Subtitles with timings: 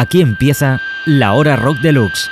[0.00, 2.30] Aquí empieza la hora rock deluxe.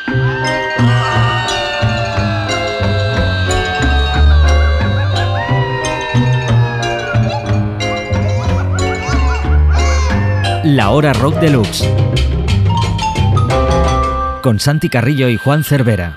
[10.62, 11.92] La hora rock deluxe.
[14.44, 16.14] Con Santi Carrillo y Juan Cervera.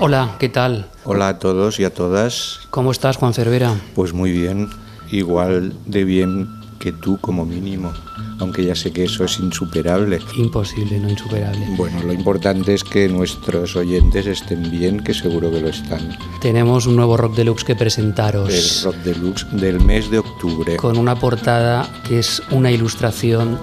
[0.00, 0.86] Hola, ¿qué tal?
[1.04, 2.62] Hola a todos y a todas.
[2.70, 3.72] ¿Cómo estás, Juan Cervera?
[3.94, 4.68] Pues muy bien,
[5.12, 7.94] igual de bien que tú como mínimo,
[8.40, 10.18] aunque ya sé que eso es insuperable.
[10.36, 11.64] Imposible, no insuperable.
[11.78, 16.14] Bueno, lo importante es que nuestros oyentes estén bien, que seguro que lo están.
[16.42, 18.50] Tenemos un nuevo Rock Deluxe que presentaros.
[18.52, 20.76] El Rock Deluxe del mes de octubre.
[20.76, 23.58] Con una portada que es una ilustración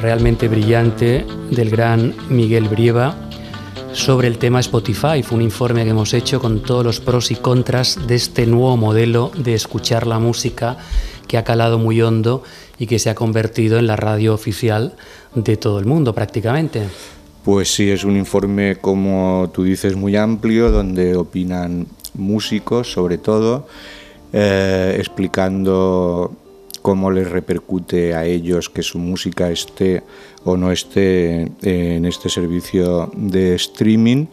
[0.00, 3.14] realmente brillante del gran Miguel Brieva
[3.92, 5.22] sobre el tema Spotify.
[5.22, 8.78] Fue un informe que hemos hecho con todos los pros y contras de este nuevo
[8.78, 10.78] modelo de escuchar la música
[11.28, 12.42] que ha calado muy hondo
[12.78, 14.94] y que se ha convertido en la radio oficial
[15.34, 16.82] de todo el mundo prácticamente.
[17.44, 23.66] Pues sí, es un informe, como tú dices, muy amplio, donde opinan músicos sobre todo,
[24.32, 26.32] eh, explicando
[26.82, 30.02] cómo les repercute a ellos que su música esté
[30.44, 34.26] o no esté en este servicio de streaming.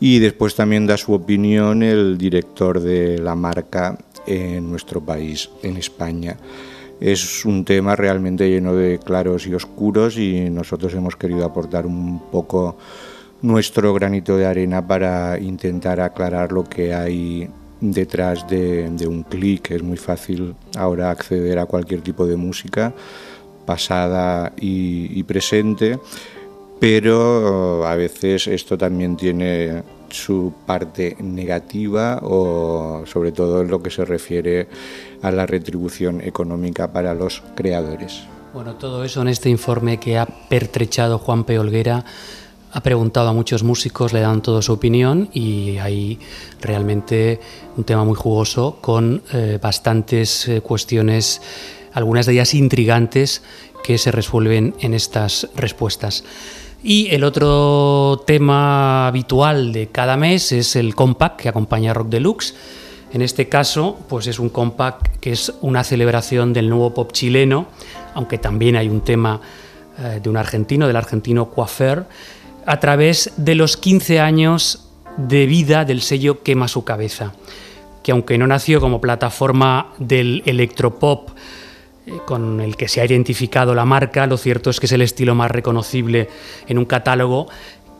[0.00, 5.76] Y después también da su opinión el director de la marca en nuestro país, en
[5.76, 6.36] España.
[7.00, 12.20] Es un tema realmente lleno de claros y oscuros y nosotros hemos querido aportar un
[12.30, 12.76] poco
[13.42, 17.48] nuestro granito de arena para intentar aclarar lo que hay
[17.80, 19.70] detrás de, un clic.
[19.70, 22.92] Es muy fácil ahora acceder a cualquier tipo de música,
[23.64, 25.98] pasada y, presente,
[26.80, 33.90] pero a veces esto también tiene su parte negativa o sobre todo en lo que
[33.90, 34.68] se refiere
[35.22, 38.22] a la retribución económica para los creadores.
[38.54, 41.58] Bueno, todo eso en este informe que ha pertrechado Juan P.
[41.58, 42.04] Olguera
[42.72, 46.18] ha preguntado a muchos músicos, le dan toda su opinión y hay
[46.60, 47.40] realmente
[47.76, 51.40] un tema muy jugoso con eh, bastantes eh, cuestiones,
[51.92, 53.42] algunas de ellas intrigantes,
[53.82, 56.24] que se resuelven en estas respuestas.
[56.82, 62.08] Y el otro tema habitual de cada mes es el compact que acompaña a Rock
[62.08, 62.54] Deluxe.
[63.12, 67.66] En este caso, pues es un compact que es una celebración del nuevo pop chileno,
[68.14, 69.40] aunque también hay un tema
[69.98, 72.04] eh, de un argentino, del argentino Coafer,
[72.64, 77.32] a través de los 15 años de vida del sello Quema su cabeza,
[78.04, 81.30] que aunque no nació como plataforma del electropop
[82.24, 85.34] con el que se ha identificado la marca, lo cierto es que es el estilo
[85.34, 86.28] más reconocible
[86.66, 87.48] en un catálogo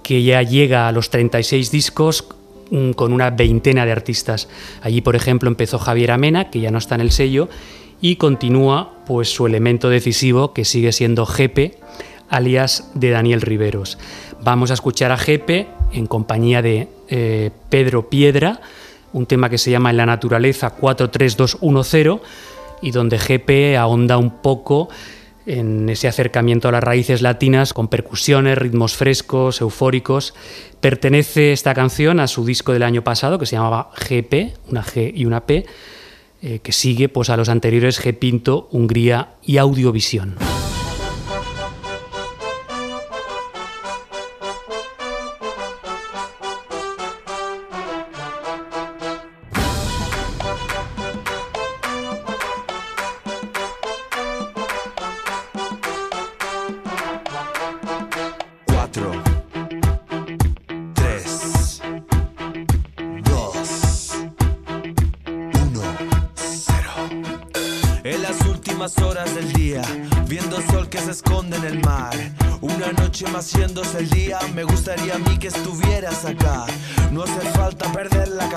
[0.03, 2.27] que ya llega a los 36 discos
[2.71, 4.49] mm, con una veintena de artistas.
[4.83, 7.49] Allí, por ejemplo, empezó Javier Amena, que ya no está en el sello,
[8.01, 11.79] y continúa pues su elemento decisivo, que sigue siendo Jepe,
[12.29, 13.99] alias de Daniel Riveros.
[14.43, 18.61] Vamos a escuchar a Jepe en compañía de eh, Pedro Piedra,
[19.13, 22.21] un tema que se llama En la naturaleza 43210
[22.83, 24.89] y donde Jepe ahonda un poco
[25.49, 30.35] en ese acercamiento a las raíces latinas con percusiones, ritmos frescos, eufóricos.
[30.81, 35.11] Pertenece esta canción a su disco del año pasado que se llamaba GP, una G
[35.15, 35.65] y una P,
[36.43, 40.37] eh, que sigue pues, a los anteriores G Pinto, Hungría y Audiovisión.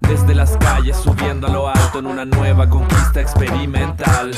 [0.00, 4.30] Desde las calles subiendo a lo alto en una nueva conquista experimental.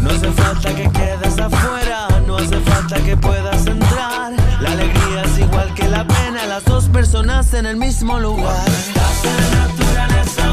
[0.00, 4.32] No hace falta que quedes afuera, no hace falta que puedas entrar.
[4.60, 8.66] La alegría es igual que la pena, las dos personas en el mismo lugar.
[8.66, 10.50] Estás en la naturaleza,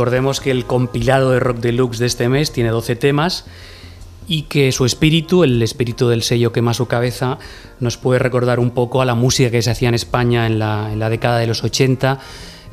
[0.00, 3.44] Recordemos que el compilado de Rock Deluxe de este mes tiene 12 temas
[4.26, 7.36] y que su espíritu, el espíritu del sello quema su cabeza,
[7.80, 10.90] nos puede recordar un poco a la música que se hacía en España en la,
[10.90, 12.18] en la década de los 80,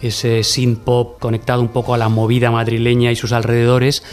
[0.02, 4.04] ese synth pop conectado un poco a la movida madrileña y sus alrededores.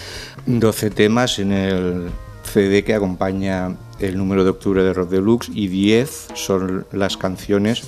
[0.47, 2.11] 12 temas en el
[2.43, 7.85] CD que acompaña el número de octubre de Rock Deluxe y 10 son las canciones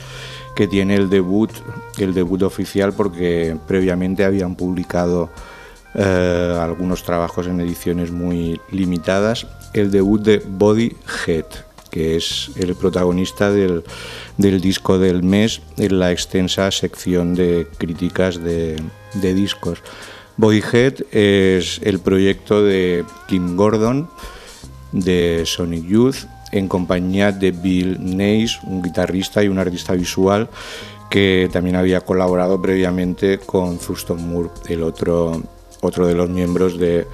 [0.57, 1.51] que tiene el debut,
[1.99, 5.31] el debut oficial porque previamente habían publicado
[5.95, 9.47] eh, algunos trabajos en ediciones muy limitadas.
[9.75, 11.45] El debut de Body Head,
[11.91, 13.85] que es el protagonista del,
[14.39, 18.83] del disco del mes en la extensa sección de críticas de,
[19.15, 19.83] de discos.
[20.39, 24.09] Bodyhead es el proyecto de Kim Gordon
[24.93, 26.27] de Sonic Youth
[26.59, 30.49] en compañía de Bill Nace, un guitarrista y un artista visual
[31.11, 35.41] que también había colaborado previamente con Thurston Moore, el otro,
[35.81, 37.07] otro de los miembros de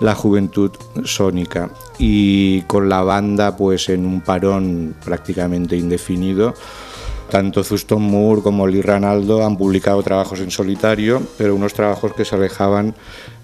[0.00, 0.70] la Juventud
[1.04, 1.70] Sónica.
[1.98, 6.54] Y con la banda pues en un parón prácticamente indefinido,
[7.30, 12.26] tanto Thurston Moore como Lee Ranaldo han publicado trabajos en solitario, pero unos trabajos que
[12.26, 12.94] se alejaban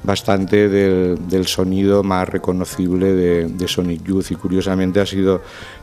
[0.03, 5.41] bastante del, sonido más reconocible de, de, Sonic Youth y curiosamente ha sido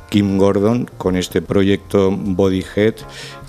[0.09, 2.95] Kim Gordon con este proyecto Bodyhead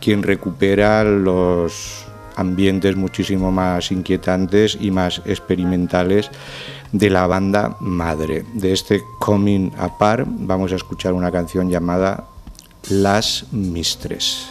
[0.01, 2.05] quien recupera los
[2.37, 6.31] ambientes muchísimo más inquietantes y más experimentales
[6.93, 8.45] de la banda madre.
[8.55, 12.29] De este Coming Apart vamos a escuchar una canción llamada
[12.91, 14.47] Las Mistres.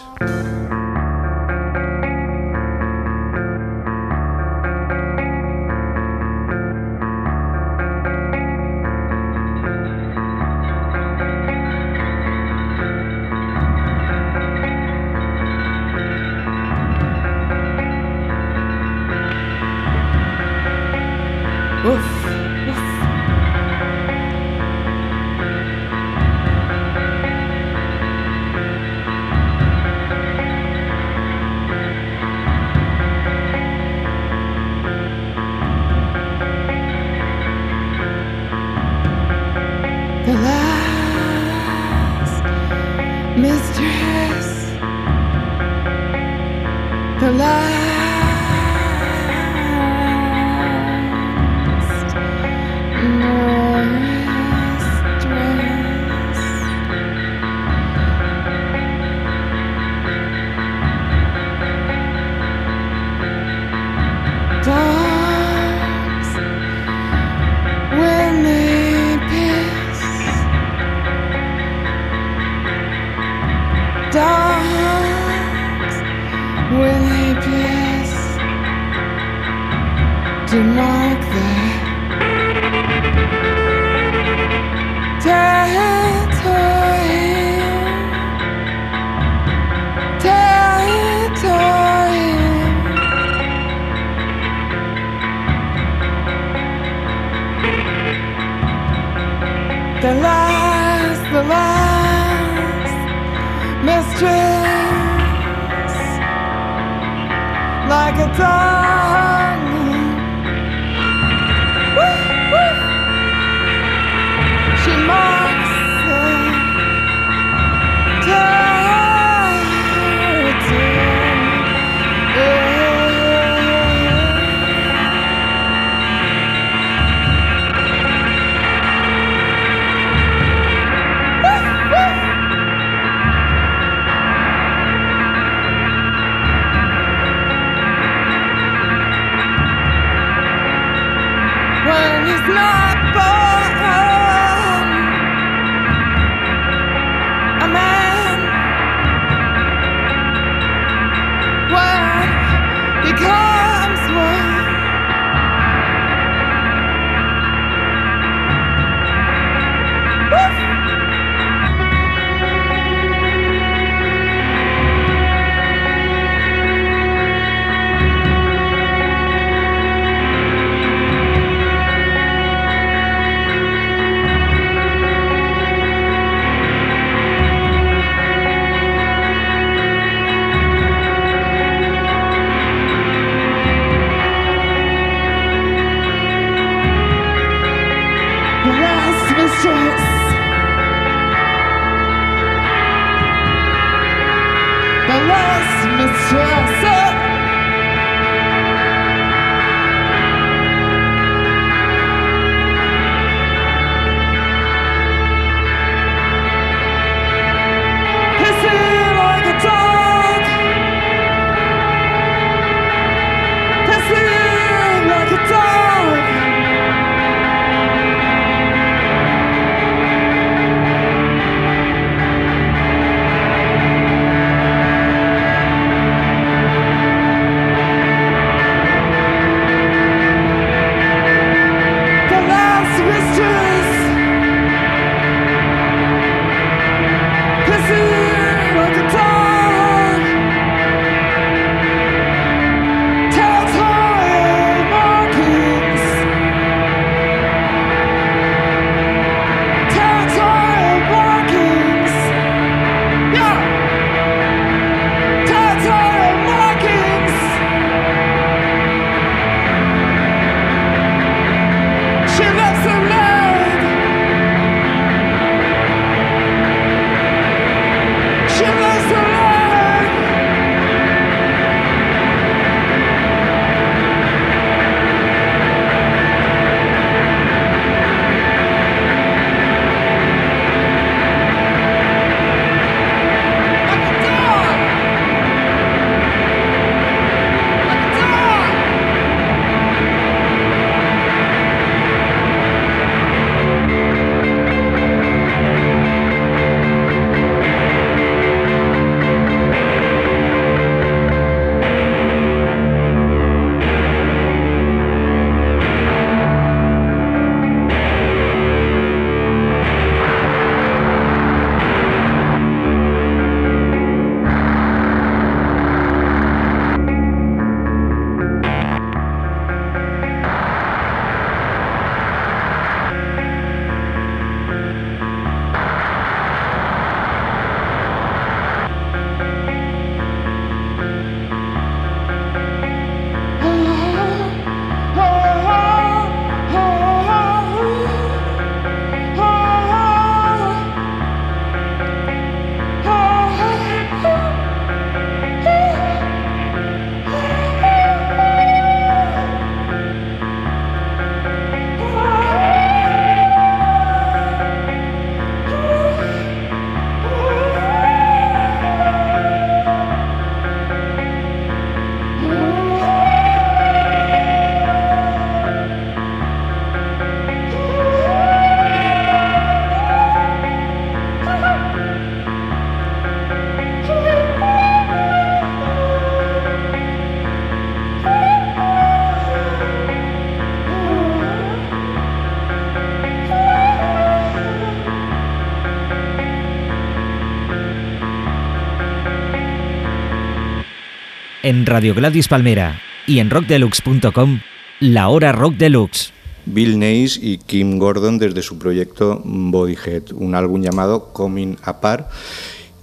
[391.73, 394.59] En Radio Gladys Palmera y en rockdeluxe.com,
[394.99, 396.31] la hora rock deluxe.
[396.68, 402.30] Bill Nace y Kim Gordon desde su proyecto Bodyhead, un álbum llamado Coming Apart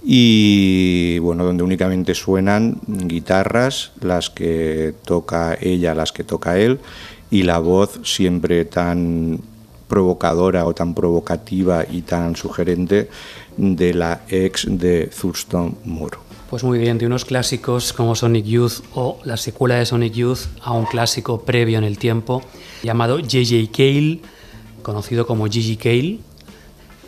[0.05, 6.79] y bueno, donde únicamente suenan guitarras, las que toca ella, las que toca él,
[7.29, 9.41] y la voz siempre tan
[9.89, 13.09] provocadora o tan provocativa y tan sugerente
[13.57, 16.20] de la ex de Thurston Moore.
[16.51, 20.39] Pues muy bien, de unos clásicos como Sonic Youth o la secuela de Sonic Youth
[20.61, 22.41] a un clásico previo en el tiempo
[22.83, 23.71] llamado J.J.
[23.71, 24.19] Cale,
[24.81, 26.19] conocido como Gigi Cale.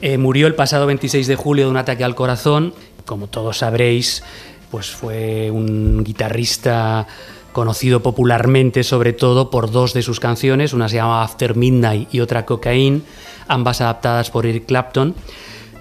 [0.01, 2.73] Eh, murió el pasado 26 de julio de un ataque al corazón.
[3.03, 4.23] Como todos sabréis,
[4.71, 7.05] pues fue un guitarrista
[7.51, 12.21] conocido popularmente sobre todo por dos de sus canciones, una se llama After Midnight y
[12.21, 13.01] otra Cocaine,
[13.49, 15.15] ambas adaptadas por Eric Clapton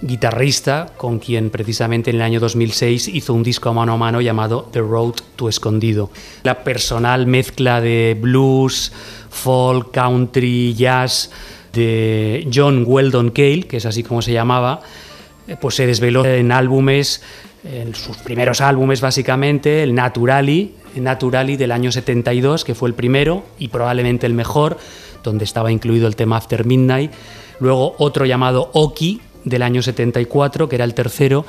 [0.03, 4.69] guitarrista con quien precisamente en el año 2006 hizo un disco mano a mano llamado
[4.73, 6.11] The Road to Escondido.
[6.43, 8.93] La personal mezcla de blues,
[9.31, 11.31] folk, country, jazz
[11.73, 14.81] de John Weldon Cale, que es así como se llamaba,
[15.47, 17.23] eh, pues se desveló en álbumes,
[17.65, 20.75] en sus primeros álbumes básicamente, el Naturally
[21.57, 24.79] del año 72, que fue el primero y probablemente el mejor,
[25.23, 27.13] donde estaba incluido el tema After Midnight,
[27.61, 31.45] luego otro llamado Oki, del año 74, que era el tercero,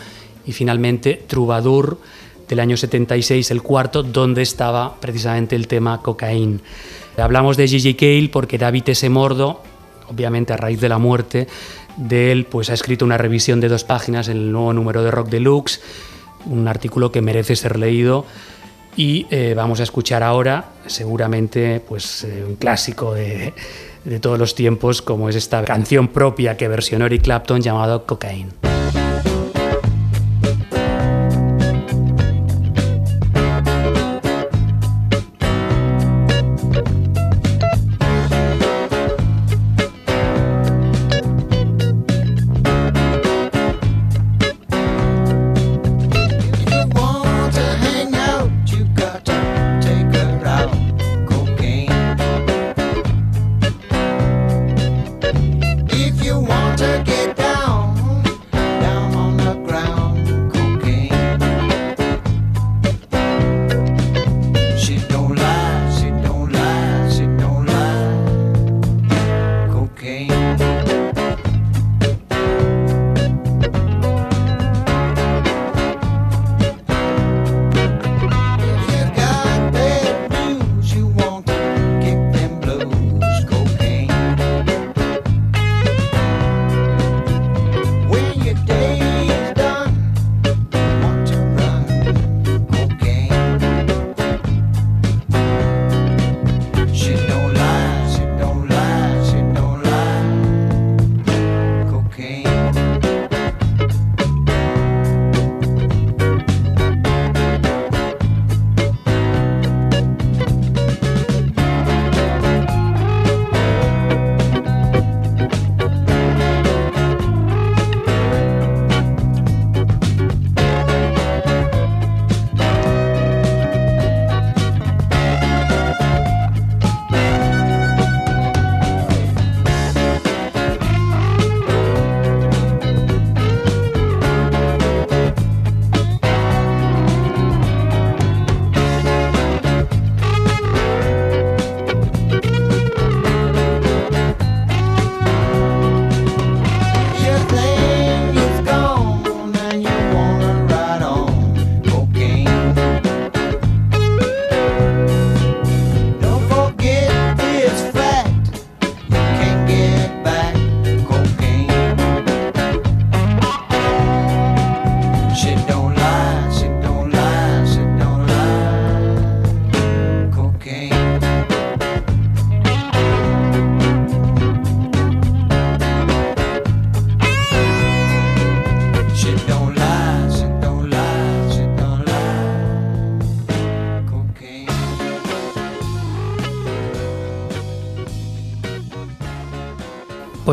[0.45, 1.99] y finalmente Troubadour
[2.47, 6.59] del año 76, el cuarto, donde estaba precisamente el tema Cocaine.
[7.17, 9.09] Hablamos de Gigi Cale porque David S.
[9.09, 9.61] Mordo,
[10.09, 11.47] obviamente a raíz de la muerte
[11.97, 15.11] de él, pues ha escrito una revisión de dos páginas en el nuevo número de
[15.11, 15.81] Rock Deluxe,
[16.45, 18.25] un artículo que merece ser leído
[18.95, 23.53] y eh, vamos a escuchar ahora seguramente pues eh, un clásico de,
[24.05, 28.72] de todos los tiempos como es esta canción propia que versionó Eric Clapton llamado Cocaine.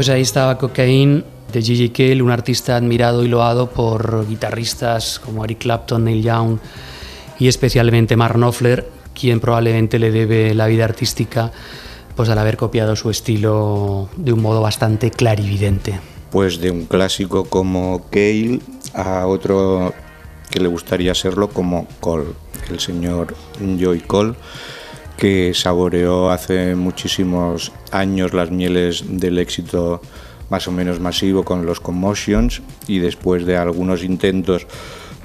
[0.00, 5.44] Pues ahí estaba Cocaine de Gigi Cale, un artista admirado y loado por guitarristas como
[5.44, 6.58] Eric Clapton, Neil Young
[7.38, 11.52] y especialmente Mark Knopfler, quien probablemente le debe la vida artística
[12.16, 16.00] pues al haber copiado su estilo de un modo bastante clarividente.
[16.30, 18.60] Pues de un clásico como Cale
[18.94, 19.92] a otro
[20.50, 22.30] que le gustaría serlo como Cole,
[22.70, 23.36] el señor
[23.78, 24.32] Joy Cole,
[25.20, 30.00] que saboreó hace muchísimos años las mieles del éxito
[30.48, 34.66] más o menos masivo con los Commotions y después de algunos intentos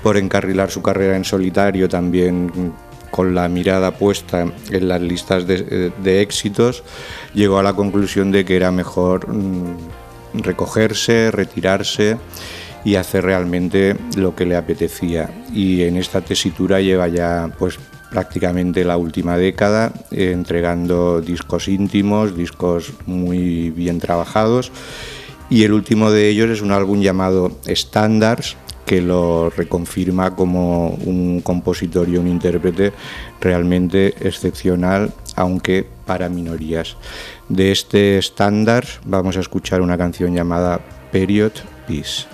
[0.03, 2.73] por encarrilar su carrera en solitario también
[3.09, 6.83] con la mirada puesta en las listas de, de éxitos,
[7.33, 12.17] llegó a la conclusión de que era mejor mm, recogerse, retirarse
[12.83, 15.29] y hacer realmente lo que le apetecía.
[15.53, 17.79] Y en esta tesitura lleva ya pues
[18.15, 24.71] prácticamente la última década eh, entregando discos íntimos, discos muy bien trabajados
[25.49, 31.41] y el último de ellos es un álbum llamado Standards que lo reconfirma como un
[31.41, 32.93] compositor y un intérprete
[33.41, 36.95] realmente excepcional, aunque para minorías.
[37.49, 40.79] De este Standards vamos a escuchar una canción llamada
[41.11, 41.51] Period
[41.85, 42.27] Peace.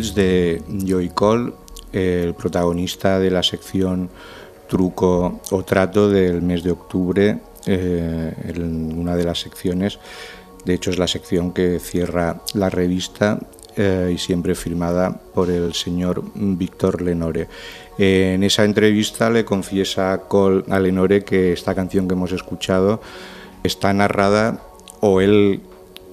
[0.00, 1.52] De Joy Cole,
[1.92, 4.08] el protagonista de la sección
[4.66, 8.32] Truco o Trato del mes de octubre, eh,
[8.96, 9.98] una de las secciones,
[10.64, 13.38] de hecho es la sección que cierra la revista
[13.76, 17.48] eh, y siempre firmada por el señor Víctor Lenore.
[17.98, 23.02] Eh, en esa entrevista le confiesa Cole a Lenore que esta canción que hemos escuchado
[23.62, 24.62] está narrada
[25.00, 25.60] o él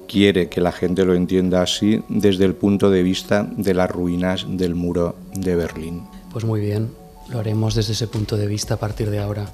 [0.10, 4.46] quiere que la gente lo entienda así desde el punto de vista de las ruinas
[4.50, 6.02] del muro de Berlín.
[6.34, 6.90] Pues muy bien,
[7.30, 9.46] lo haremos desde ese punto de vista a partir de ahora.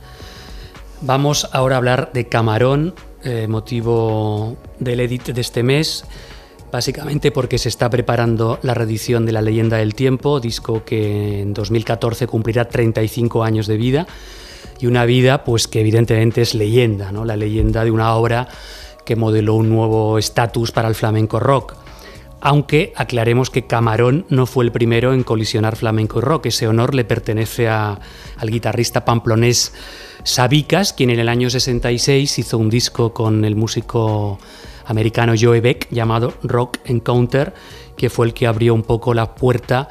[1.01, 6.05] Vamos ahora a hablar de Camarón, eh, motivo del edit de este mes.
[6.71, 11.53] Básicamente porque se está preparando la reedición de La leyenda del tiempo, disco que en
[11.53, 14.07] 2014 cumplirá 35 años de vida
[14.79, 17.23] y una vida pues que evidentemente es leyenda, ¿no?
[17.23, 18.47] La leyenda de una obra
[19.05, 21.75] que modeló un nuevo estatus para el flamenco rock.
[22.41, 26.93] Aunque aclaremos que Camarón no fue el primero en colisionar flamenco y rock, ese honor
[26.93, 27.99] le pertenece a-
[28.37, 29.73] al guitarrista pamplonés
[30.23, 34.39] Sabicas, quien en el año 66 hizo un disco con el músico
[34.85, 37.53] americano Joe Beck llamado Rock Encounter,
[37.97, 39.87] que fue el que abrió un poco la puerta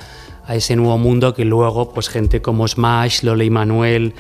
[0.47, 4.15] a ese nuevo mundo que luego pues gente como Smash, Lola y Manuel,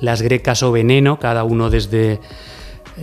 [0.00, 2.20] Las Grecas o Veneno, cada uno desde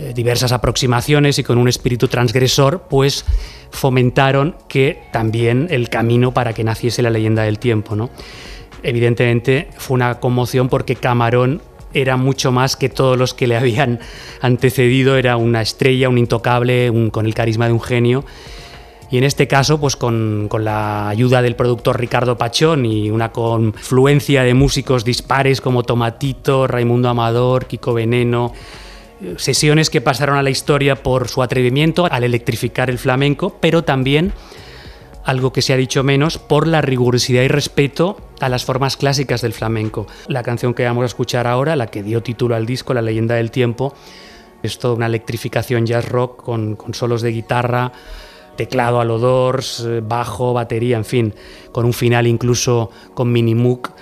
[0.00, 3.24] eh, diversas aproximaciones y con un espíritu transgresor, pues
[3.72, 7.96] fomentaron que también el camino para que naciese la leyenda del tiempo.
[7.96, 8.08] ¿no?
[8.84, 11.62] Evidentemente fue una conmoción porque Camarón
[11.94, 13.98] era mucho más que todos los que le habían
[14.40, 18.24] antecedido, era una estrella, un intocable, con el carisma de un genio.
[19.10, 23.32] Y en este caso, pues con, con la ayuda del productor Ricardo Pachón y una
[23.32, 28.52] confluencia de músicos dispares como Tomatito, Raimundo Amador, Kiko Veneno,
[29.36, 34.32] sesiones que pasaron a la historia por su atrevimiento al electrificar el flamenco, pero también
[35.28, 39.42] algo que se ha dicho menos, por la rigurosidad y respeto a las formas clásicas
[39.42, 40.06] del flamenco.
[40.26, 43.34] La canción que vamos a escuchar ahora, la que dio título al disco, La leyenda
[43.34, 43.92] del tiempo,
[44.62, 47.92] es toda una electrificación jazz rock con, solos de guitarra,
[48.56, 51.34] teclado a lo Doors, eh, bajo, batería, en fin,
[51.72, 53.92] con un final incluso con Minimoog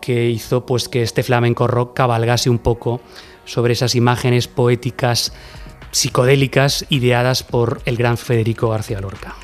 [0.00, 3.00] que hizo pues que este flamenco rock cabalgase un poco
[3.44, 5.32] sobre esas imágenes poéticas
[5.92, 9.34] psicodélicas ideadas por el gran Federico García Lorca.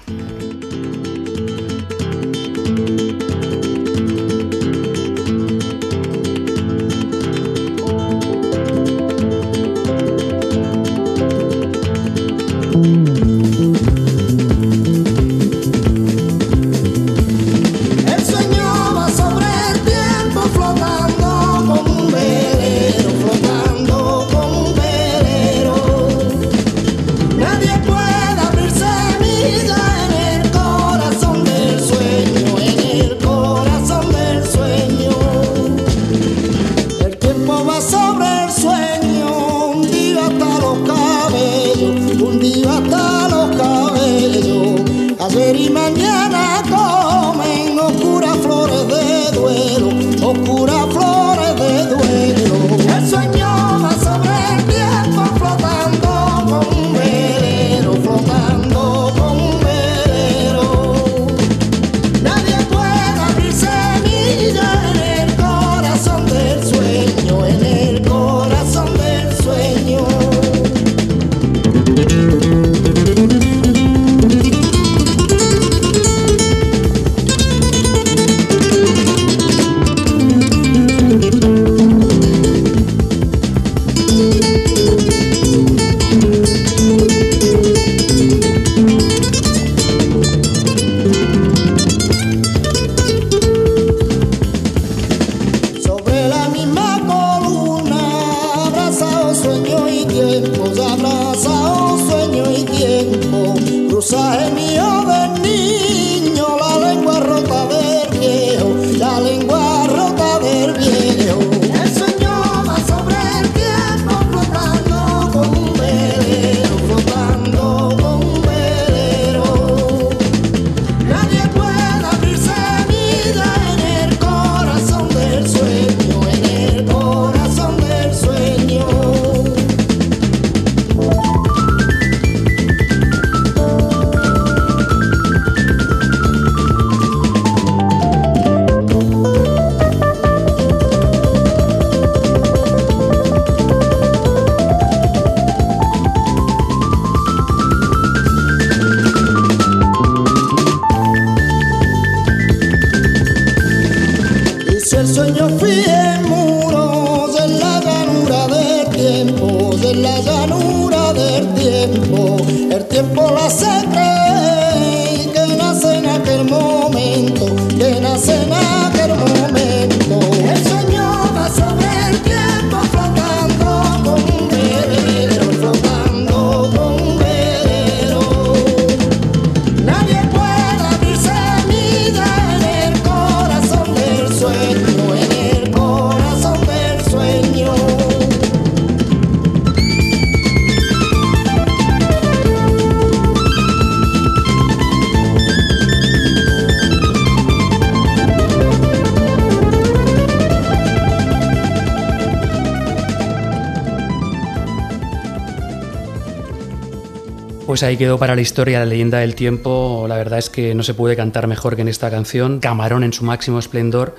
[207.76, 210.06] Pues ahí quedó para la historia la leyenda del tiempo.
[210.08, 212.58] La verdad es que no se puede cantar mejor que en esta canción.
[212.58, 214.16] Camarón en su máximo esplendor,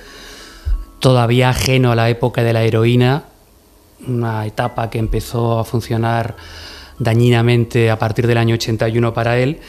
[1.00, 3.24] todavía ajeno a la época de la heroína,
[4.08, 6.36] una etapa que empezó a funcionar
[7.00, 9.60] dañinamente a partir del año 81 para él.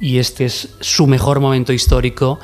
[0.00, 2.40] Y este es su mejor momento histórico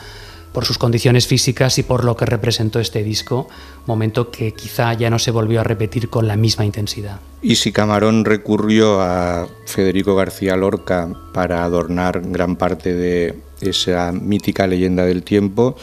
[0.53, 3.49] por sus condiciones físicas y por lo que representó este disco,
[3.87, 7.21] momento que quizá ya no se volvió a repetir con la misma intensidad.
[7.41, 14.67] Y si Camarón recurrió a Federico García Lorca para adornar gran parte de esa mítica
[14.67, 15.77] leyenda del tiempo,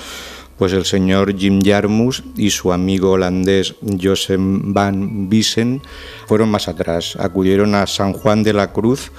[0.58, 5.82] pues el señor Jim Jarmus y su amigo holandés Joseph Van Biesen
[6.28, 9.12] fueron más atrás, acudieron a San Juan de la Cruz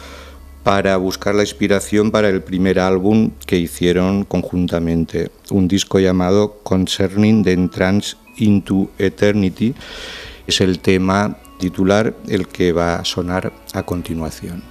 [0.70, 7.42] para buscar la inspiración para el primer álbum que hicieron conjuntamente, un disco llamado Concerning
[7.42, 9.74] the Entrance into Eternity.
[10.46, 14.62] Es el tema titular el que va a sonar a continuación.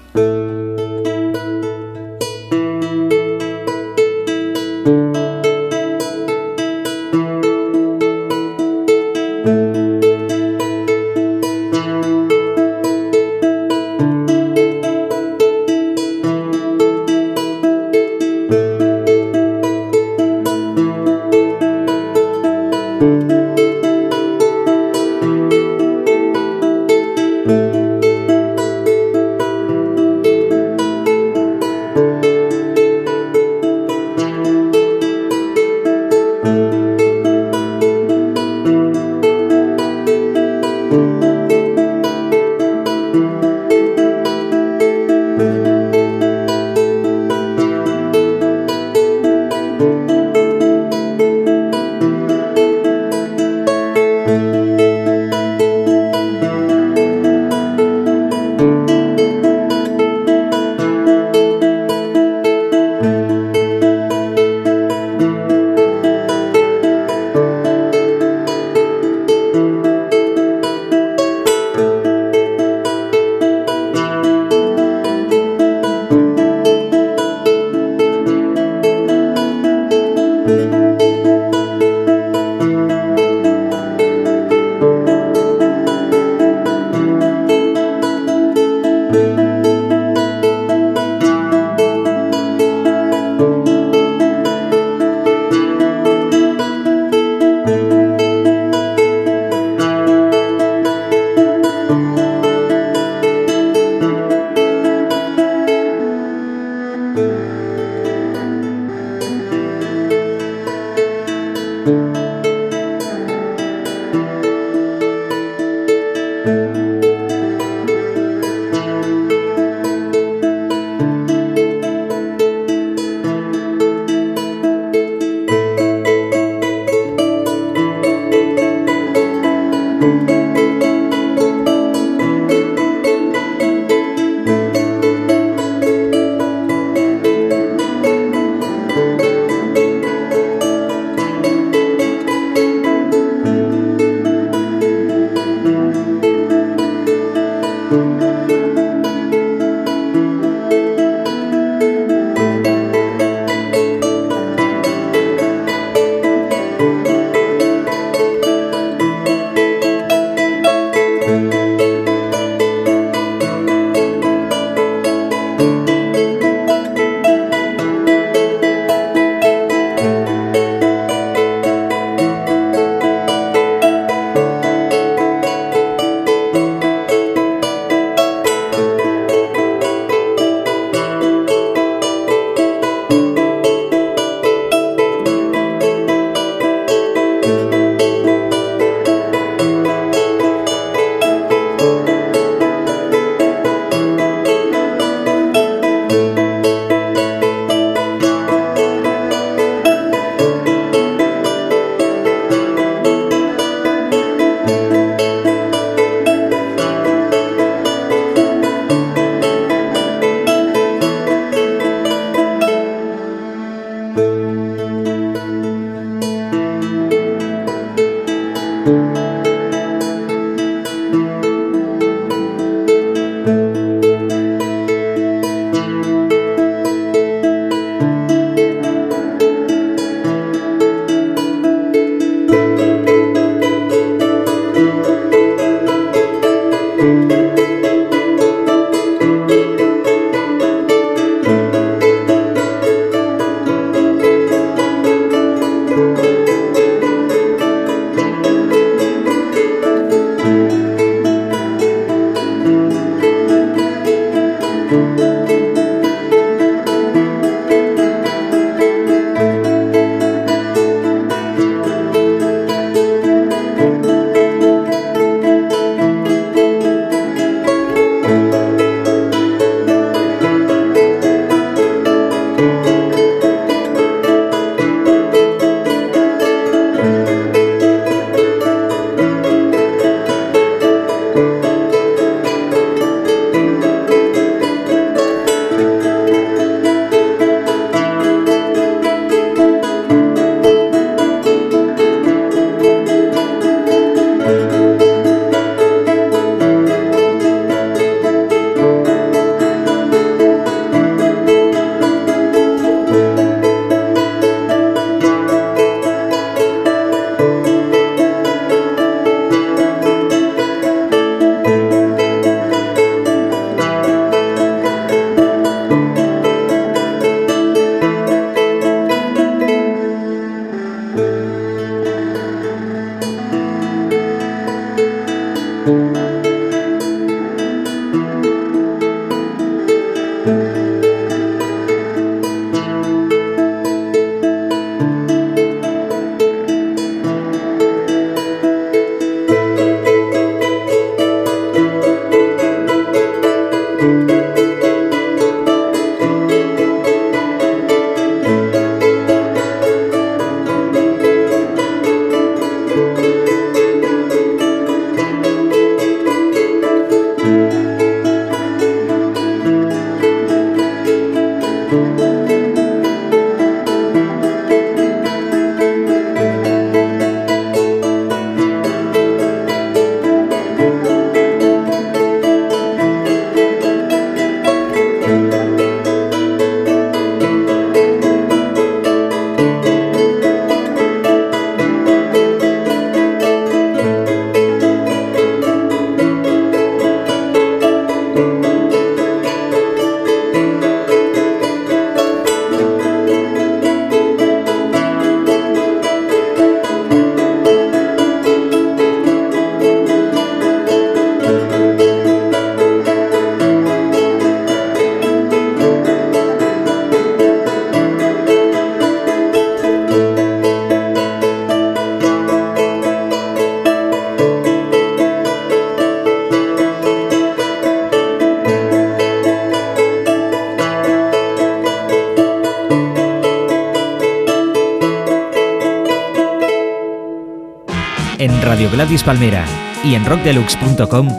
[428.99, 429.65] Gladys Palmera
[430.03, 431.29] y en rockdeluxe.com,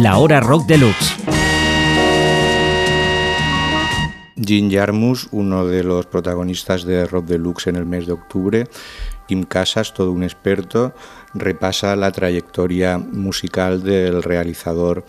[0.00, 1.14] la hora rock deluxe.
[4.34, 8.66] Jim Jarmus, uno de los protagonistas de Rock Deluxe en el mes de octubre,
[9.28, 10.94] Kim Casas, todo un experto,
[11.34, 15.04] repasa la trayectoria musical del realizador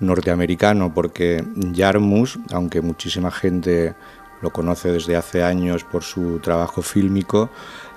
[0.00, 3.94] norteamericano, porque Jarmus, aunque muchísima gente
[4.42, 7.50] lo conoce desde hace años por su trabajo fílmico,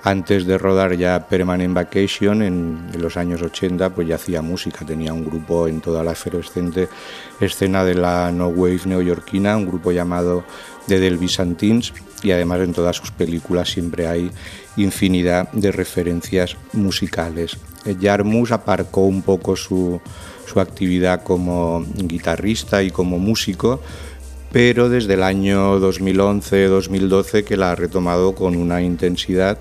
[0.08, 5.12] antes de rodar ya Permanent Vacation en, los años 80, pues ya hacía música, tenía
[5.12, 6.88] un grupo en toda la efervescente
[7.40, 10.44] escena de la no wave neoyorquina, un grupo llamado
[10.86, 11.92] The Del Byzantines
[12.22, 14.30] y además en todas sus películas siempre hay
[14.78, 17.58] infinidad de referencias musicales.
[18.00, 20.00] Jarmus aparcó un poco su,
[20.46, 23.80] su actividad como guitarrista y como músico,
[24.50, 29.58] pero desde el año 2011-2012 que la ha retomado con una intensidad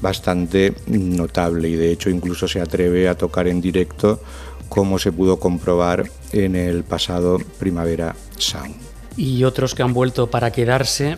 [0.00, 4.20] bastante notable y de hecho incluso se atreve a tocar en directo
[4.68, 8.74] como se pudo comprobar en el pasado Primavera Sound.
[9.16, 11.16] Y otros que han vuelto para quedarse,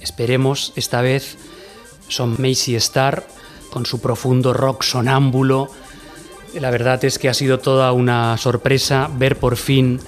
[0.00, 1.36] esperemos esta vez,
[2.08, 3.26] son Macy Star
[3.70, 5.68] con su profundo rock sonámbulo.
[6.54, 10.00] La verdad es que ha sido toda una sorpresa ver por fin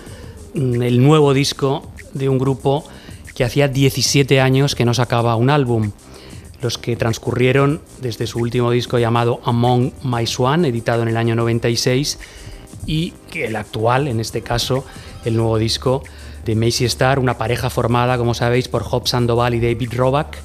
[0.54, 2.84] el nuevo disco de un grupo
[3.34, 5.92] que hacía 17 años que no sacaba un álbum,
[6.62, 11.34] los que transcurrieron desde su último disco llamado Among My Swan, editado en el año
[11.34, 12.18] 96,
[12.86, 14.84] y que el actual, en este caso,
[15.24, 16.02] el nuevo disco
[16.44, 20.38] de Macy Star, una pareja formada, como sabéis, por Job Sandoval y David Roback,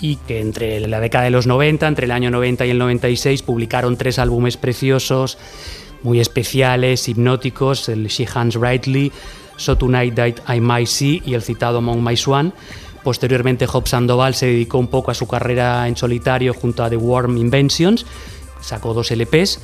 [0.00, 3.42] y que entre la década de los 90, entre el año 90 y el 96,
[3.42, 5.38] publicaron tres álbumes preciosos,
[6.02, 9.12] muy especiales, hipnóticos, el She Hands Rightly,
[9.56, 12.54] So Tonight That I Might See y el citado Among My Swan.
[13.08, 16.98] Posteriormente, Job Sandoval se dedicó un poco a su carrera en solitario junto a The
[16.98, 18.04] Warm Inventions,
[18.60, 19.60] sacó dos LPs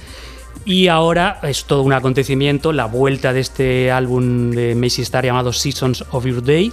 [0.65, 5.53] Y ahora es todo un acontecimiento, la vuelta de este álbum de Macy Star llamado
[5.53, 6.73] Seasons of Your Day,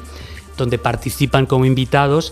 [0.56, 2.32] donde participan como invitados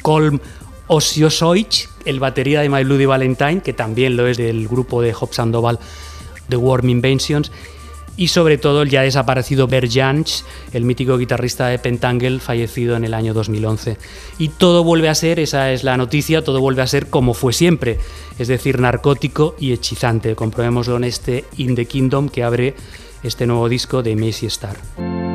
[0.00, 0.40] Colm
[0.86, 5.34] Osiosoich, el batería de My Bloody Valentine, que también lo es del grupo de Hop
[5.34, 5.78] Sandoval
[6.48, 7.52] The Warm Inventions,
[8.16, 10.42] y sobre todo el ya desaparecido Bert Jansch,
[10.72, 13.98] el mítico guitarrista de Pentangle, fallecido en el año 2011.
[14.38, 17.52] Y todo vuelve a ser, esa es la noticia, todo vuelve a ser como fue
[17.52, 17.98] siempre,
[18.38, 20.34] es decir, narcótico y hechizante.
[20.34, 22.74] Comprobémoslo en este In the Kingdom que abre
[23.22, 25.25] este nuevo disco de Macy Star.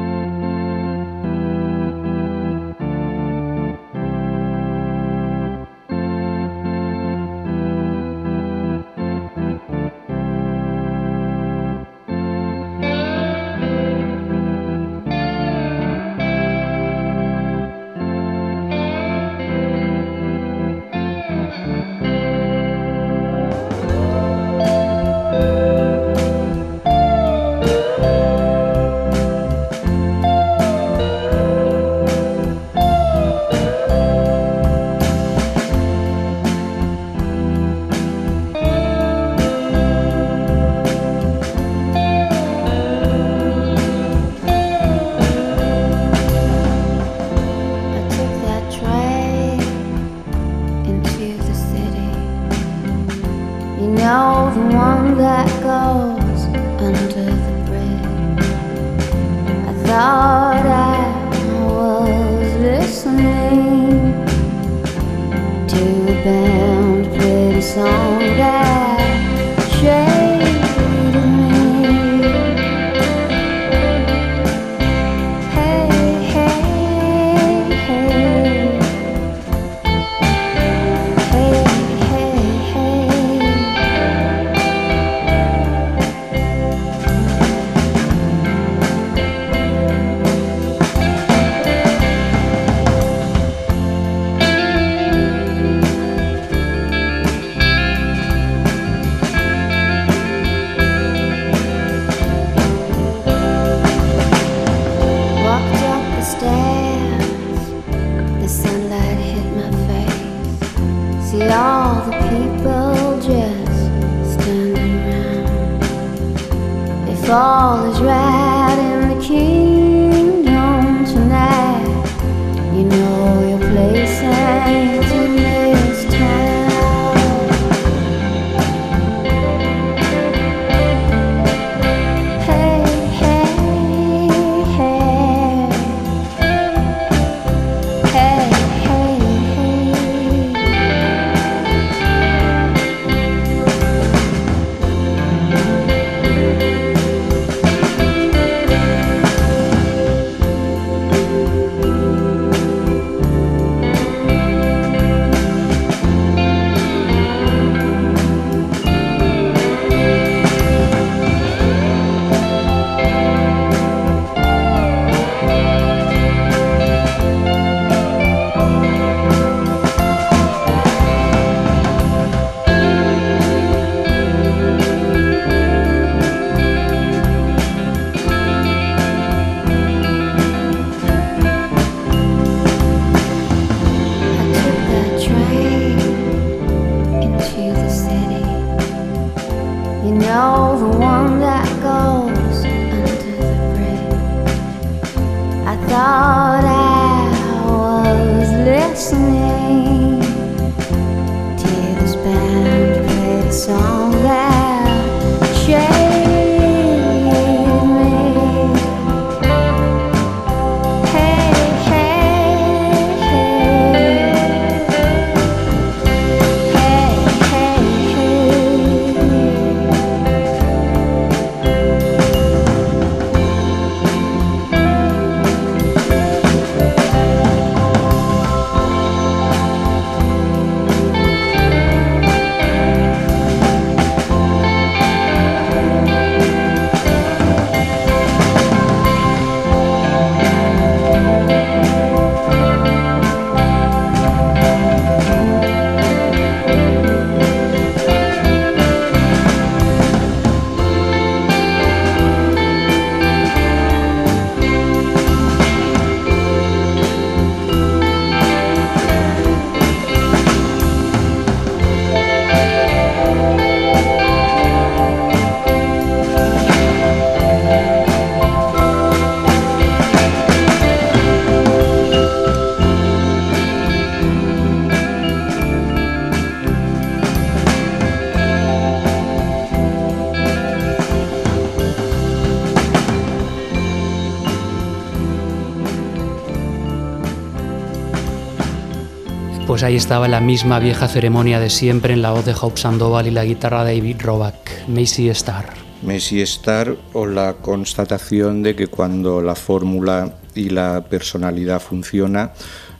[289.71, 293.27] Pues ahí estaba la misma vieja ceremonia de siempre en la voz de Hope Sandoval
[293.27, 295.69] y la guitarra de David Roback, Macy Star.
[296.01, 302.51] Messi Star o la constatación de que cuando la fórmula y la personalidad funciona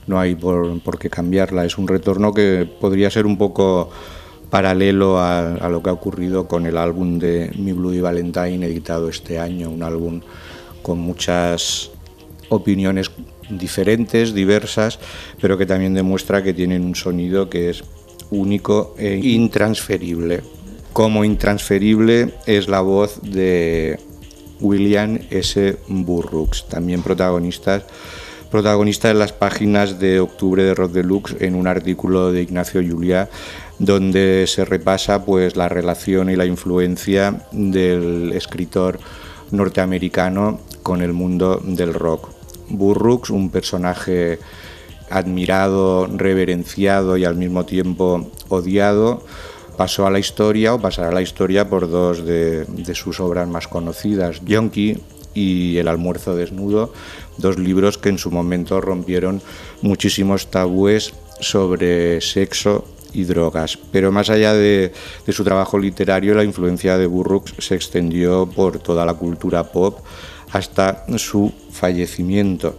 [0.08, 1.66] no hay por, por qué cambiarla.
[1.66, 3.90] Es un retorno que podría ser un poco
[4.50, 9.10] paralelo a, a lo que ha ocurrido con el álbum de Mi Bloody Valentine editado
[9.10, 10.22] este año, un álbum
[10.82, 11.92] con muchas
[12.48, 13.12] opiniones
[13.58, 15.00] diferentes, diversas,
[15.40, 17.84] pero que también demuestra que tienen un sonido que es
[18.30, 20.42] único e intransferible.
[20.94, 24.00] Como intransferible es la voz de
[24.60, 25.78] William S.
[25.88, 27.84] Burroughs, también protagonistas
[28.52, 33.30] protagonista en las páginas de octubre de Rock Deluxe en un artículo de Ignacio Juliá
[33.80, 39.00] donde se repasa pues la relación y la influencia del escritor
[39.50, 42.41] norteamericano con el mundo del rock.
[42.78, 44.40] Burroughs, un personaje
[45.10, 49.24] admirado, reverenciado y al mismo tiempo odiado,
[49.78, 53.68] pasó a la historia o pasará a la historia por dos de, sus obras más
[53.68, 54.98] conocidas, Yonki
[55.34, 56.94] y El almuerzo desnudo,
[57.38, 59.42] dos libros que en su momento rompieron
[59.82, 63.78] muchísimos tabúes sobre sexo y drogas.
[63.92, 64.94] Pero más allá de,
[65.26, 70.00] de, su trabajo literario, la influencia de Burroughs se extendió por toda la cultura pop
[70.52, 72.78] hasta su fallecimiento.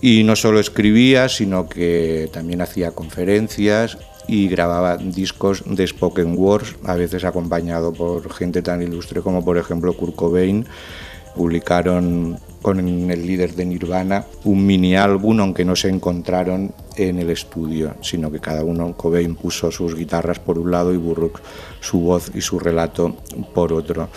[0.00, 6.76] Y no solo escribía, sino que también hacía conferencias y grababa discos de spoken words,
[6.84, 10.66] a veces acompañado por gente tan ilustre como por ejemplo Kurt Cobain.
[11.34, 17.30] Publicaron con el líder de Nirvana un mini álbum, aunque no se encontraron en el
[17.30, 21.40] estudio, sino que cada uno, Cobain puso sus guitarras por un lado y Burroughs
[21.80, 23.16] su voz y su relato
[23.54, 24.08] por otro.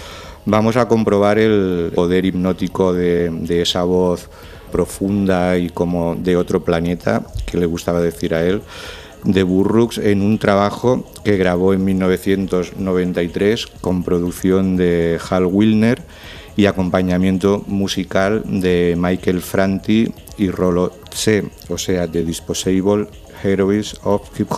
[0.45, 4.29] Vamos a comprobar el poder hipnótico de, esa voz
[4.71, 8.61] profunda y como de otro planeta, que le gustaba decir a él,
[9.23, 16.01] de Burroughs en un trabajo que grabó en 1993 con producción de Hal Wilner
[16.55, 23.07] y acompañamiento musical de Michael Franti y Rolo C, o sea, The Disposable
[23.43, 24.49] Heroes of Hip.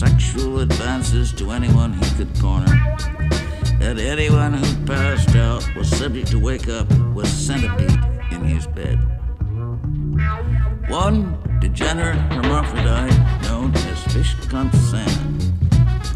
[0.00, 2.72] Sexual advances to anyone he could corner.
[3.82, 8.00] And anyone who passed out was subject to wake up with centipede
[8.32, 8.98] in his bed.
[10.88, 15.38] One degenerate hermaphrodite known as Fish Cunt Sam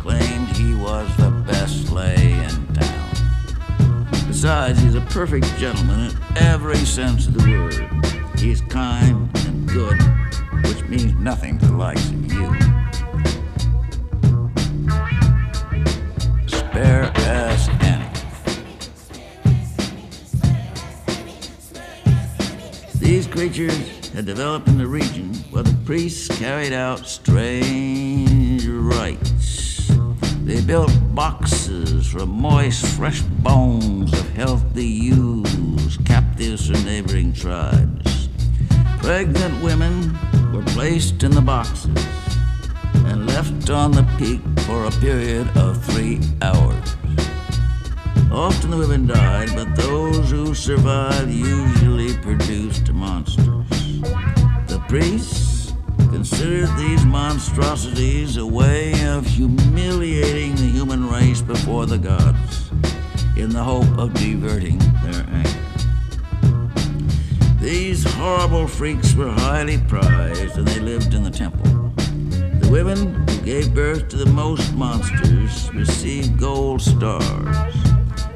[0.00, 4.06] claimed he was the best lay in town.
[4.26, 8.40] Besides, he's a perfect gentleman in every sense of the word.
[8.40, 10.00] He's kind and good,
[10.66, 12.73] which means nothing to the likes of you.
[16.74, 17.68] Spare ass.
[22.98, 29.88] These creatures had developed in the region where the priests carried out strange rites.
[30.42, 38.28] They built boxes from moist, fresh bones of healthy ewes, captives from neighboring tribes.
[38.98, 40.12] Pregnant women
[40.52, 42.23] were placed in the boxes
[43.04, 46.96] and left on the peak for a period of three hours.
[48.32, 53.68] Often the women died, but those who survived usually produced monsters.
[54.66, 55.72] The priests
[56.10, 62.70] considered these monstrosities a way of humiliating the human race before the gods
[63.36, 65.50] in the hope of diverting their anger.
[67.60, 71.83] These horrible freaks were highly prized and they lived in the temple.
[72.74, 77.56] Women who gave birth to the most monsters received gold stars,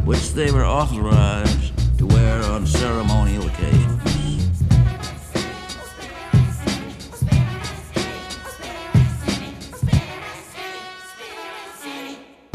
[0.04, 4.00] which they were authorized to wear on ceremonial occasions.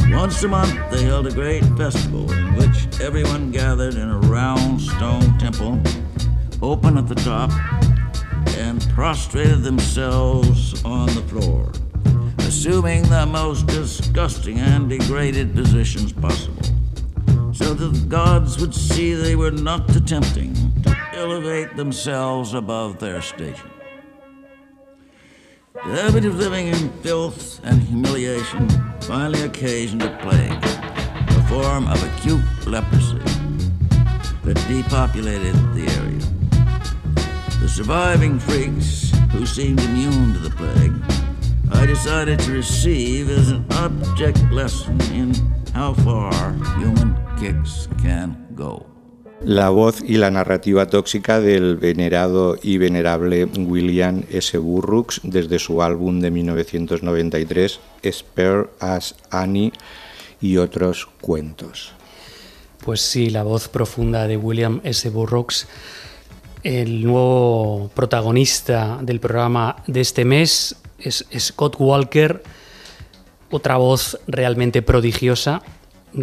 [0.09, 4.79] Once a month, they held a great festival in which everyone gathered in a round
[4.79, 5.81] stone temple,
[6.61, 7.51] open at the top,
[8.73, 11.71] and prostrated themselves on the floor,
[12.39, 16.63] assuming the most disgusting and degraded positions possible,
[17.53, 23.21] so that the gods would see they were not attempting to elevate themselves above their
[23.21, 23.69] station.
[25.75, 28.67] The habit of living in filth and humiliation
[29.01, 30.63] finally occasioned a plague,
[31.37, 33.19] a form of acute leprosy
[34.43, 36.02] that depopulated the area.
[37.63, 40.91] The surviving freaks, who seemed immune to the plague,
[41.71, 45.33] I decided to receive as an object lesson in
[45.73, 46.33] how far
[46.77, 48.85] human kicks can go.
[49.45, 54.57] La voz y la narrativa tóxica del venerado y venerable William S.
[54.57, 57.79] Burroughs desde su álbum de 1993
[58.11, 59.71] Spare as Annie
[60.41, 61.93] y otros cuentos.
[62.83, 65.09] Pues sí, la voz profunda de William S.
[65.09, 65.65] Burroughs,
[66.63, 72.41] el nuevo protagonista del programa de este mes es Scott Walker,
[73.51, 75.61] otra voz realmente prodigiosa,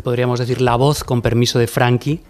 [0.03, 2.21] podríamos decir la voz con permiso de Frankie.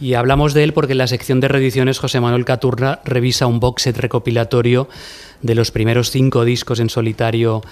[0.00, 3.60] Y hablamos de él porque en la sección de reediciones José Manuel Caturra revisa un
[3.60, 4.88] box set recopilatorio
[5.40, 7.62] de los primeros cinco discos en solitario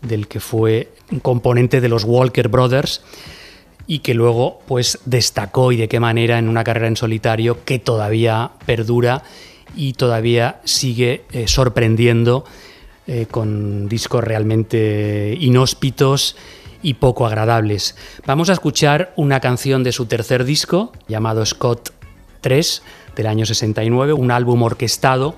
[0.00, 0.92] del que fue
[1.22, 3.02] componente de los Walker Brothers
[3.86, 7.78] y que luego pues destacó y de qué manera en una carrera en solitario que
[7.78, 9.22] todavía perdura
[9.76, 12.44] y todavía sigue eh, sorprendiendo
[13.06, 16.36] eh, con discos realmente inhóspitos
[16.82, 17.96] y poco agradables.
[18.26, 21.90] Vamos a escuchar una canción de su tercer disco llamado Scott
[22.40, 22.82] 3
[23.16, 25.34] del año 69, un álbum orquestado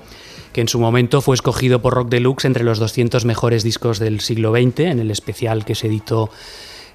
[0.52, 4.20] que en su momento fue escogido por Rock Deluxe entre los 200 mejores discos del
[4.20, 6.30] siglo XX en el especial que se editó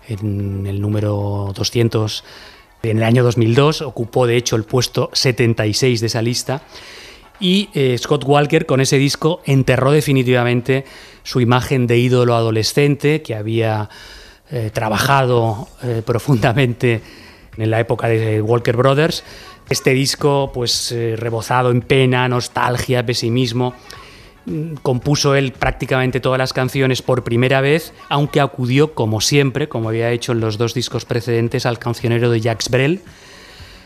[0.10, 2.24] en el número 200
[2.84, 6.62] en el año 2002, ocupó de hecho el puesto 76 de esa lista.
[7.40, 10.86] Y eh, Scott Walker con ese disco enterró definitivamente
[11.24, 13.90] su imagen de ídolo adolescente que había
[14.52, 17.02] eh, trabajado eh, profundamente
[17.58, 19.24] en la época de Walker Brothers.
[19.70, 23.76] Este disco, pues rebozado en pena, nostalgia, pesimismo,
[24.82, 30.12] compuso él prácticamente todas las canciones por primera vez, aunque acudió, como siempre, como había
[30.12, 33.02] hecho en los dos discos precedentes, al cancionero de Jacques Brel,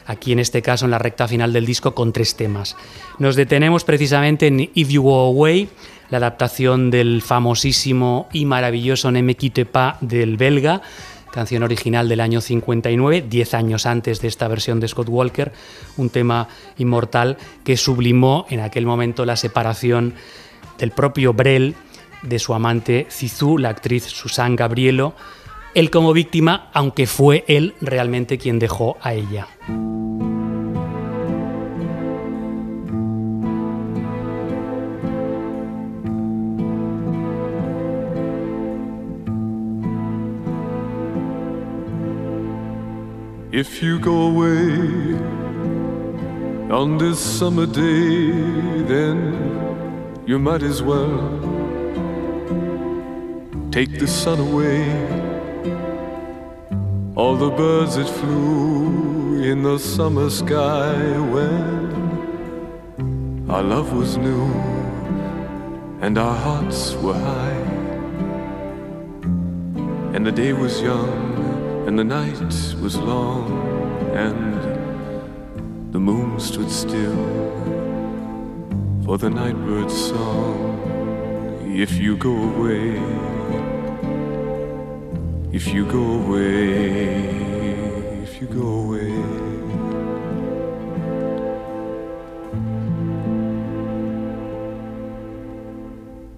[0.05, 2.75] aquí en este caso en la recta final del disco con tres temas.
[3.19, 5.69] Nos detenemos precisamente en If You Go Away,
[6.09, 10.81] la adaptación del famosísimo y maravilloso Ne me quitte pas del belga,
[11.31, 15.51] canción original del año 59, 10 años antes de esta versión de Scott Walker,
[15.97, 16.47] un tema
[16.77, 20.13] inmortal que sublimó en aquel momento la separación
[20.77, 21.75] del propio Brel
[22.21, 25.13] de su amante Zizou, la actriz Susan Gabrielo,
[25.75, 29.47] él como víctima, aunque fue él realmente quien dejó a ella.
[50.25, 51.19] You might as well
[53.71, 54.89] take the sun away.
[57.15, 60.95] All the birds that flew in the summer sky
[61.33, 61.91] when
[63.49, 64.45] our love was new
[66.01, 67.61] and our hearts were high,
[70.13, 72.39] and the day was young and the night
[72.81, 73.51] was long,
[74.15, 74.53] and
[75.93, 77.82] the moon stood still
[79.05, 80.79] for the nightbird's song.
[81.65, 82.97] If you go away,
[85.51, 87.25] if you go away,
[88.23, 89.11] if you go away.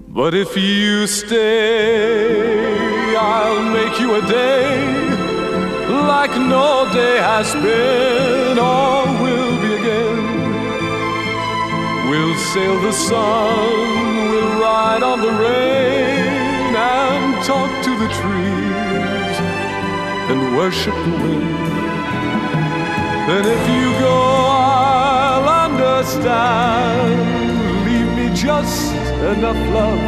[0.07, 1.45] But if you stay,
[3.15, 4.95] I'll make you a day
[6.07, 8.24] like no day has been
[12.17, 19.37] We'll sail the sun, we'll ride on the rain and talk to the trees
[20.31, 21.55] and worship the wind.
[23.27, 27.17] Then if you go, I'll understand.
[27.85, 28.93] Leave me just
[29.33, 30.03] enough love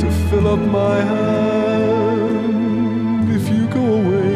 [0.00, 2.48] to fill up my hand.
[3.38, 4.34] If you go away,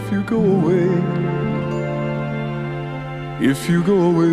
[0.00, 0.77] if you go away,
[3.50, 4.28] if you go away.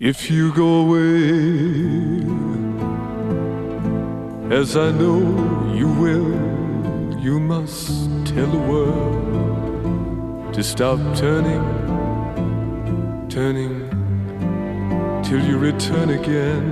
[0.00, 2.24] If you go away,
[4.50, 5.20] as I know
[5.72, 6.32] you will,
[7.20, 7.86] you must
[8.26, 11.62] tell the world to stop turning,
[13.28, 13.81] turning
[15.32, 16.66] till you return again.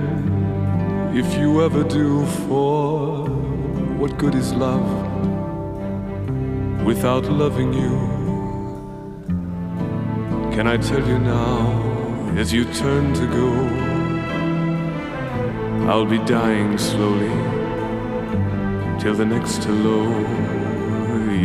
[1.15, 3.27] If you ever do, for
[3.97, 4.87] what good is love
[6.85, 7.93] without loving you?
[10.53, 11.57] Can I tell you now,
[12.37, 13.51] as you turn to go,
[15.89, 17.35] I'll be dying slowly
[19.01, 20.05] till the next hello.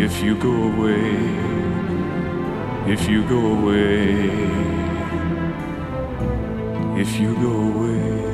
[0.07, 1.17] If you go away,
[2.93, 4.86] if you go away,
[6.97, 8.27] if you go away.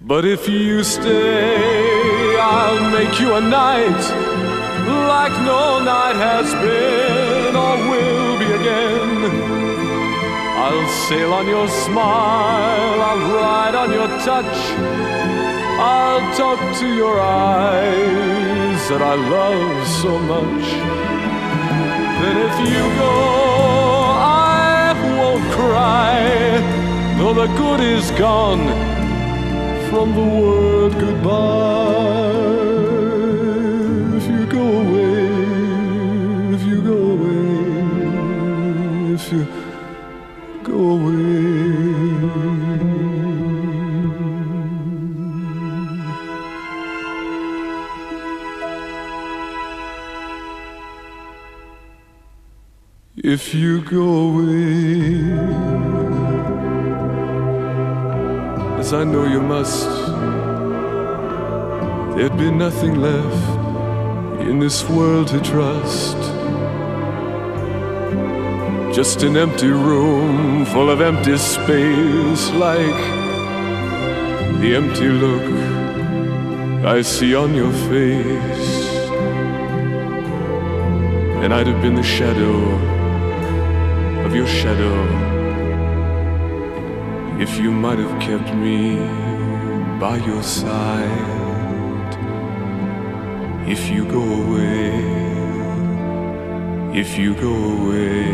[0.00, 4.02] But if you stay, I'll make you a night
[5.08, 9.10] like no night has been or will be again.
[10.64, 14.58] I'll sail on your smile, I'll ride on your touch,
[15.78, 21.05] I'll talk to your eyes that I love so much.
[22.20, 23.14] Then if you go,
[24.18, 26.16] I won't cry,
[27.18, 28.66] though the good is gone
[29.90, 32.36] from the word goodbye.
[34.18, 35.26] If you go away,
[36.54, 37.44] if you go away,
[39.14, 39.46] if you
[40.62, 41.55] go away.
[53.38, 55.20] If you go away,
[58.80, 59.86] as I know you must,
[62.16, 66.16] there'd be nothing left in this world to trust.
[68.96, 73.02] Just an empty room full of empty space, like
[74.62, 75.46] the empty look
[76.86, 78.78] I see on your face.
[81.42, 82.95] And I'd have been the shadow
[84.36, 84.96] your shadow
[87.40, 88.96] if you might have kept me
[89.98, 92.12] by your side.
[93.66, 94.90] If you go away,
[97.02, 98.26] if you go away.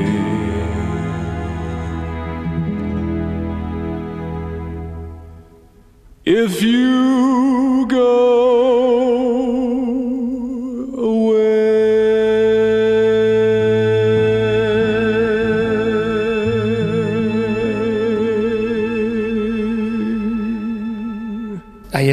[6.24, 7.31] If you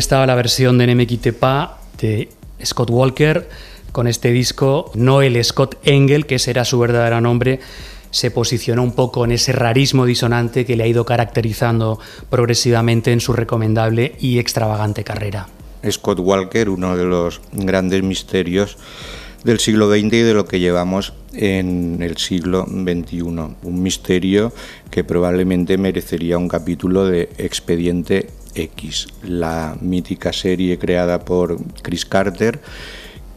[0.10, 2.30] estaba la versión de Nemekitepa de
[2.66, 3.48] Scott Walker
[3.92, 4.90] con este disco.
[4.96, 7.60] Noel Scott Engel, que ese era su verdadero nombre,
[8.10, 12.00] se posicionó un poco en ese rarismo disonante que le ha ido caracterizando
[12.32, 15.48] progresivamente en su recomendable y extravagante carrera.
[15.88, 18.78] Scott Walker, uno de los grandes misterios
[19.44, 23.22] del siglo XX y de lo que llevamos en el siglo XXI.
[23.22, 24.54] Un misterio
[24.90, 28.30] que probablemente merecería un capítulo de Expediente
[28.60, 32.60] X, la mítica serie creada por Chris Carter,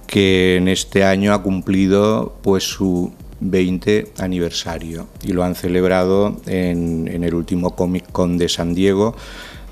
[0.06, 3.12] que en este año ha cumplido pues su
[3.42, 9.16] 20 aniversario y lo han celebrado en, el último Comic Con de San Diego,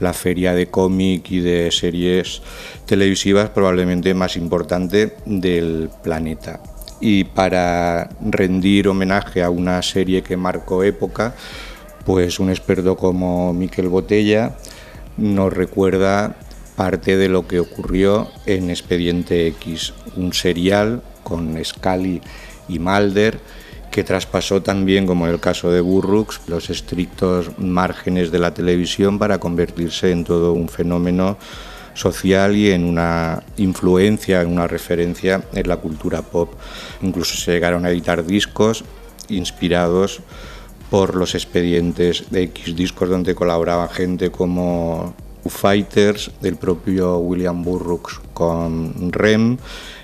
[0.00, 2.42] la feria de cómic y de series
[2.86, 6.62] televisivas probablemente más importante del planeta.
[7.00, 11.34] Y para rendir homenaje a una serie que marcó época,
[12.04, 14.56] pues un experto como Miquel Botella
[15.20, 16.36] nos recuerda
[16.76, 22.20] parte de lo que ocurrió en Expediente X, un serial con Scully
[22.68, 23.38] y Mulder
[23.90, 29.18] que traspasó también, como en el caso de Burroughs, los estrictos márgenes de la televisión
[29.18, 31.36] para convertirse en todo un fenómeno
[31.94, 36.54] social y en una influencia, en una referencia en la cultura pop.
[37.02, 38.84] Incluso se llegaron a editar discos
[39.28, 40.20] inspirados
[40.90, 45.14] por los expedientes de X discos donde colaboraban gente como
[45.46, 49.56] Fighters, del propio William Burroughs con Rem,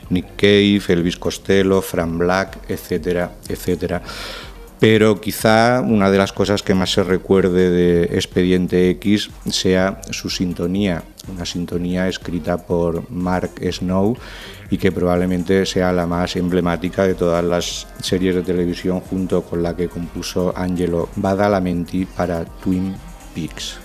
[0.08, 4.02] Nick Cave, Elvis Costello, Fran Black, etcétera, etcétera.
[4.78, 10.28] Pero quizá una de las cosas que más se recuerde de Expediente X sea su
[10.28, 14.16] sintonía, una sintonía escrita por Mark Snow
[14.70, 19.62] y que probablemente sea la más emblemática de todas las series de televisión junto con
[19.62, 22.94] la que compuso Angelo Badalamenti para Twin
[23.34, 23.78] Peaks.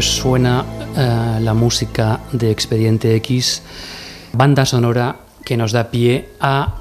[0.00, 0.64] Pues suena
[0.96, 3.60] eh, la música de Expediente X,
[4.32, 6.76] banda sonora que nos da pie a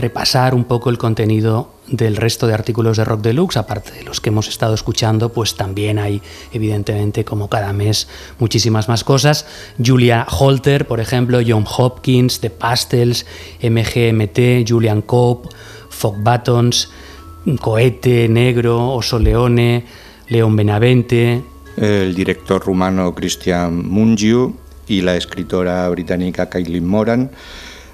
[0.00, 4.20] repasar un poco el contenido del resto de artículos de Rock Deluxe, aparte de los
[4.20, 6.20] que hemos estado escuchando, pues también hay,
[6.52, 8.08] evidentemente, como cada mes,
[8.40, 9.46] muchísimas más cosas.
[9.78, 13.26] Julia Holter, por ejemplo, John Hopkins, The Pastels,
[13.62, 15.50] MGMT, Julian Cope,
[15.88, 16.90] Fog Buttons,
[17.60, 19.84] Cohete, Negro, Oso Leone,
[20.26, 21.44] León Benavente,
[21.76, 24.56] el director rumano Christian Mungiu
[24.88, 27.30] y la escritora británica Kailin Moran,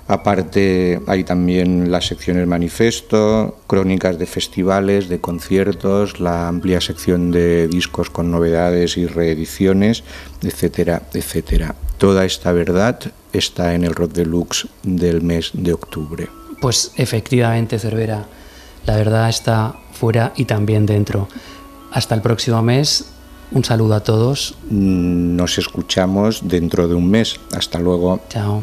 [0.09, 7.68] Aparte hay también las secciones manifesto, crónicas de festivales, de conciertos, la amplia sección de
[7.68, 10.03] discos con novedades y reediciones,
[10.43, 11.76] etcétera, etcétera.
[11.99, 12.99] Toda esta verdad
[13.33, 16.28] está en el Rock Deluxe del mes de octubre.
[16.61, 18.26] Pues efectivamente, Cervera,
[18.85, 21.28] la verdad está fuera y también dentro.
[21.93, 23.12] Hasta el próximo mes,
[23.55, 24.55] un saludo a todos.
[24.71, 27.39] Nos escuchamos dentro de un mes.
[27.55, 28.21] Hasta luego.
[28.29, 28.63] Chao.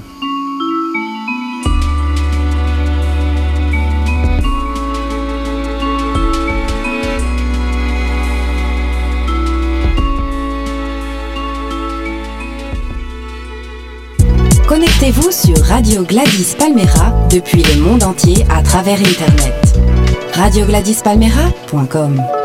[14.67, 19.79] Connectez-vous sur Radio Gladys Palmera depuis le monde entier à travers Internet.
[20.33, 22.38] RadioGladysPalmera.com